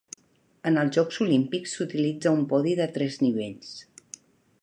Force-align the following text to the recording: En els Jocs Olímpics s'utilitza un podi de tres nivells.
En 0.69 0.79
els 0.83 0.95
Jocs 0.99 1.19
Olímpics 1.25 1.75
s'utilitza 1.79 2.33
un 2.39 2.43
podi 2.55 2.75
de 2.81 2.87
tres 2.97 3.19
nivells. 3.27 3.71